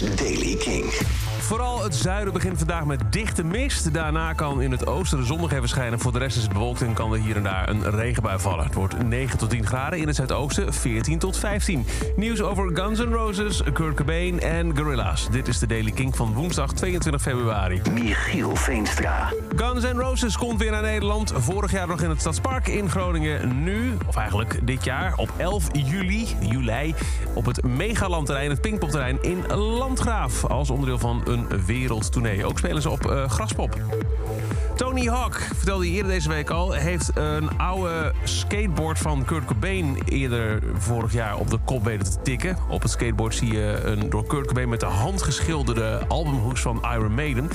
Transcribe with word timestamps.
Daily 0.00 0.56
King. 0.56 1.39
Vooral 1.50 1.82
het 1.82 1.94
zuiden 1.94 2.32
begint 2.32 2.58
vandaag 2.58 2.84
met 2.84 3.00
dichte 3.12 3.44
mist. 3.44 3.94
Daarna 3.94 4.32
kan 4.32 4.62
in 4.62 4.70
het 4.70 4.86
oosten 4.86 5.18
de 5.18 5.24
zon 5.24 5.40
nog 5.40 5.52
even 5.52 5.68
schijnen. 5.68 5.98
Voor 5.98 6.12
de 6.12 6.18
rest 6.18 6.36
is 6.36 6.42
het 6.42 6.52
bewolkt 6.52 6.82
en 6.82 6.92
kan 6.92 7.12
er 7.12 7.18
hier 7.18 7.36
en 7.36 7.42
daar 7.42 7.68
een 7.68 7.90
regenbui 7.90 8.38
vallen. 8.38 8.64
Het 8.64 8.74
wordt 8.74 9.02
9 9.02 9.38
tot 9.38 9.50
10 9.50 9.66
graden. 9.66 9.98
In 9.98 10.06
het 10.06 10.16
zuidoosten 10.16 10.74
14 10.74 11.18
tot 11.18 11.36
15. 11.36 11.86
Nieuws 12.16 12.40
over 12.40 12.76
Guns 12.76 12.98
N' 12.98 13.12
Roses, 13.12 13.62
Kurt 13.72 13.96
Cobain 13.96 14.40
en 14.40 14.76
Gorillaz. 14.76 15.28
Dit 15.28 15.48
is 15.48 15.58
de 15.58 15.66
Daily 15.66 15.90
King 15.90 16.16
van 16.16 16.32
woensdag 16.32 16.72
22 16.72 17.22
februari. 17.22 17.80
Michiel 17.92 18.56
Veenstra. 18.56 19.32
Guns 19.56 19.84
N' 19.84 19.98
Roses 19.98 20.36
komt 20.36 20.58
weer 20.58 20.70
naar 20.70 20.82
Nederland. 20.82 21.32
Vorig 21.36 21.70
jaar 21.70 21.86
nog 21.86 22.00
in 22.00 22.10
het 22.10 22.20
Stadspark 22.20 22.68
in 22.68 22.90
Groningen. 22.90 23.62
Nu, 23.62 23.96
of 24.06 24.16
eigenlijk 24.16 24.66
dit 24.66 24.84
jaar, 24.84 25.12
op 25.16 25.30
11 25.36 25.66
juli, 25.72 26.26
juli... 26.40 26.94
op 27.34 27.44
het 27.44 27.64
Megalandterrein, 27.64 28.50
het 28.50 28.60
Pinkpopterrein 28.60 29.18
in 29.22 29.46
Landgraaf. 29.56 30.44
Als 30.44 30.70
onderdeel 30.70 30.98
van 30.98 31.22
een 31.24 31.39
wereldtournee. 31.66 32.44
Ook 32.44 32.58
spelen 32.58 32.82
ze 32.82 32.90
op 32.90 33.06
uh, 33.06 33.28
Graspop. 33.28 33.78
Tony 34.76 35.06
Hawk, 35.06 35.34
vertelde 35.56 35.86
je 35.86 35.96
eerder 35.96 36.12
deze 36.12 36.28
week 36.28 36.50
al, 36.50 36.72
heeft 36.72 37.10
een 37.14 37.58
oude 37.58 38.12
skateboard 38.24 38.98
van 38.98 39.24
Kurt 39.24 39.44
Cobain 39.44 39.96
eerder 40.04 40.62
vorig 40.74 41.12
jaar 41.12 41.36
op 41.36 41.50
de 41.50 41.58
kop 41.64 41.84
weten 41.84 42.10
te 42.10 42.22
tikken. 42.22 42.56
Op 42.68 42.82
het 42.82 42.90
skateboard 42.90 43.34
zie 43.34 43.52
je 43.52 43.80
een 43.84 44.10
door 44.10 44.26
Kurt 44.26 44.46
Cobain 44.46 44.68
met 44.68 44.80
de 44.80 44.86
hand 44.86 45.22
geschilderde 45.22 46.00
albumhoes 46.08 46.60
van 46.60 46.82
Iron 46.94 47.14
Maiden. 47.14 47.50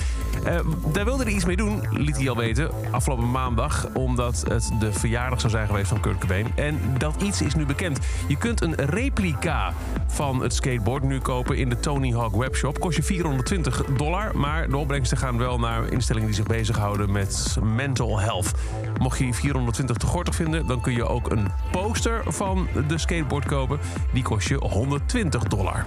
Uh, 0.48 0.60
daar 0.92 1.06
wilde 1.06 1.24
hij 1.24 1.34
iets 1.34 1.46
mee 1.46 1.56
doen, 1.56 1.88
liet 1.92 2.18
hij 2.18 2.30
al 2.30 2.36
weten, 2.36 2.70
afgelopen 2.92 3.32
maandag, 3.32 3.88
omdat 3.94 4.44
het 4.48 4.72
de 4.80 4.94
verjaardag 4.94 5.40
zou 5.40 5.52
zijn 5.52 5.68
geweest 5.68 5.88
van 5.88 6.00
Kurt 6.00 6.18
Cobain. 6.18 6.48
En 6.56 6.80
dat 6.98 7.22
iets 7.22 7.42
is 7.42 7.56
nu 7.56 7.66
bekend. 7.66 8.00
Je 8.28 8.38
kunt 8.38 8.62
een 8.62 8.76
replica 8.76 9.74
van 10.08 10.42
het 10.42 10.54
skateboard 10.54 11.04
nu 11.04 11.20
kopen 11.20 11.58
in 11.58 11.70
de 11.70 11.80
Tony 11.80 12.12
Hawk 12.12 12.36
webshop. 12.36 12.80
Kost 12.80 12.98
je 12.98 13.04
420 13.04 13.75
dollar, 13.98 14.38
maar 14.38 14.70
de 14.70 14.77
opbrengsten 14.77 15.18
gaan 15.18 15.38
wel 15.38 15.60
naar 15.60 15.91
instellingen 15.91 16.27
die 16.27 16.36
zich 16.36 16.48
bezighouden 16.48 17.12
met 17.12 17.58
mental 17.63 18.20
health. 18.20 18.52
Mocht 18.99 19.18
je 19.18 19.34
420 19.34 19.98
te 19.98 20.05
gortig 20.05 20.36
vinden, 20.36 20.68
dan 20.68 20.82
kun 20.82 20.94
je 20.94 21.08
ook 21.08 21.32
een 21.32 21.48
poster 21.72 22.22
van 22.26 22.68
de 22.88 22.98
skateboard 22.98 23.46
kopen. 23.46 23.80
Die 24.14 24.24
kost 24.24 24.48
je 24.48 24.55
120 24.55 25.44
dollar. 25.44 25.86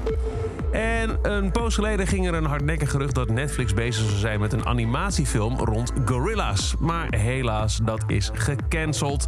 En 0.73 1.19
een 1.23 1.51
poos 1.51 1.75
geleden 1.75 2.07
ging 2.07 2.27
er 2.27 2.35
een 2.35 2.45
hardnekkig 2.45 2.91
gerucht 2.91 3.15
dat 3.15 3.31
Netflix 3.31 3.75
bezig 3.75 4.05
zou 4.05 4.19
zijn 4.19 4.41
met 4.41 4.53
een 4.53 4.67
animatiefilm 4.67 5.59
rond 5.59 5.93
gorilla's. 6.05 6.75
Maar 6.79 7.15
helaas, 7.17 7.81
dat 7.83 8.05
is 8.07 8.31
gecanceld. 8.33 9.27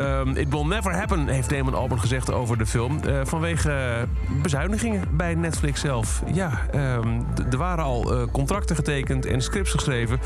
Um, 0.00 0.36
It 0.36 0.48
Will 0.48 0.64
Never 0.64 0.92
Happen, 0.92 1.28
heeft 1.28 1.50
Damon 1.50 1.74
Albarn 1.74 2.00
gezegd 2.00 2.32
over 2.32 2.58
de 2.58 2.66
film. 2.66 3.00
Uh, 3.06 3.20
vanwege 3.24 4.06
bezuinigingen 4.42 5.16
bij 5.16 5.34
Netflix 5.34 5.80
zelf. 5.80 6.22
Ja, 6.32 6.60
um, 6.74 7.26
er 7.50 7.58
waren 7.58 7.84
al 7.84 8.14
uh, 8.14 8.22
contracten 8.32 8.76
getekend 8.76 9.26
en 9.26 9.42
scripts 9.42 9.70
geschreven. 9.70 10.18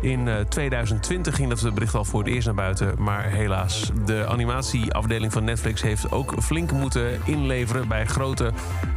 In 0.00 0.26
uh, 0.26 0.34
2020 0.38 1.34
ging 1.34 1.48
dat 1.48 1.74
bericht 1.74 1.94
al 1.94 2.04
voor 2.04 2.22
het 2.22 2.32
eerst 2.32 2.46
naar 2.46 2.54
buiten. 2.54 2.94
Maar 2.98 3.24
helaas, 3.24 3.90
de 4.04 4.26
animatieafdeling 4.26 5.32
van 5.32 5.44
Netflix 5.44 5.82
heeft 5.82 6.12
ook 6.12 6.42
flink 6.42 6.72
moeten 6.72 7.20
inleveren... 7.24 7.88
bij 7.88 8.06
grote 8.06 8.50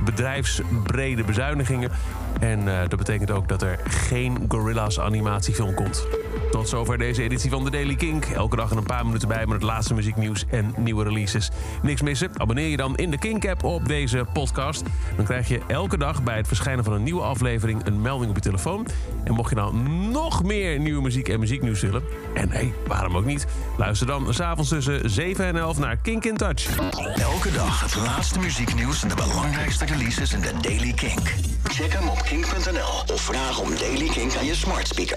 bedrijfsbrede 0.03 1.23
bezuinigingen. 1.23 1.91
En 2.39 2.65
dat 2.65 2.97
betekent 2.97 3.31
ook 3.31 3.47
dat 3.47 3.61
er 3.61 3.79
geen 3.87 4.45
Gorilla's 4.47 4.99
animatiefilm 4.99 5.73
komt. 5.73 6.24
Tot 6.51 6.69
zover 6.69 6.97
deze 6.97 7.23
editie 7.23 7.49
van 7.49 7.63
The 7.63 7.69
Daily 7.69 7.95
Kink. 7.95 8.25
Elke 8.25 8.55
dag 8.55 8.71
een 8.71 8.83
paar 8.83 9.05
minuten 9.05 9.27
bij 9.27 9.45
met 9.45 9.53
het 9.53 9.63
laatste 9.63 9.93
muzieknieuws 9.93 10.45
en 10.49 10.73
nieuwe 10.77 11.03
releases. 11.03 11.49
Niks 11.81 12.01
missen? 12.01 12.29
Abonneer 12.37 12.67
je 12.67 12.77
dan 12.77 12.97
in 12.97 13.11
de 13.11 13.17
Kink-app 13.17 13.63
op 13.63 13.87
deze 13.87 14.25
podcast. 14.33 14.83
Dan 15.15 15.25
krijg 15.25 15.47
je 15.47 15.61
elke 15.67 15.97
dag 15.97 16.23
bij 16.23 16.37
het 16.37 16.47
verschijnen 16.47 16.83
van 16.83 16.93
een 16.93 17.03
nieuwe 17.03 17.21
aflevering 17.21 17.85
een 17.85 18.01
melding 18.01 18.29
op 18.29 18.35
je 18.35 18.41
telefoon. 18.41 18.87
En 19.23 19.33
mocht 19.33 19.49
je 19.49 19.55
nou 19.55 19.75
nog 20.11 20.43
meer 20.43 20.79
nieuwe 20.79 21.01
muziek 21.01 21.29
en 21.29 21.39
muzieknieuws 21.39 21.81
willen... 21.81 22.03
en 22.33 22.49
nee, 22.49 22.73
waarom 22.87 23.17
ook 23.17 23.25
niet? 23.25 23.45
Luister 23.77 24.07
dan 24.07 24.33
s'avonds 24.33 24.69
tussen 24.69 25.09
7 25.09 25.45
en 25.45 25.55
11 25.55 25.79
naar 25.79 25.97
Kink 25.97 26.25
in 26.25 26.37
Touch. 26.37 26.77
Elke 27.15 27.51
dag 27.51 27.81
het 27.81 27.95
laatste 27.95 28.39
muzieknieuws 28.39 29.03
en 29.03 29.09
de 29.09 29.15
belangrijkste 29.15 29.85
releases 29.85 30.33
in 30.33 30.41
de 30.41 30.51
Daily 30.61 30.93
Kink. 30.93 31.33
Check 31.63 31.93
hem 31.93 32.07
op 32.07 32.21
kink.nl 32.21 33.13
of 33.13 33.21
vraag 33.21 33.59
om 33.59 33.75
Daily 33.75 34.07
Kink 34.07 34.35
aan 34.35 34.45
je 34.45 34.55
smart 34.55 34.87
speaker. 34.87 35.13